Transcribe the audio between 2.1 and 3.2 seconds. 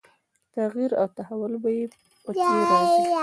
په کې راځي.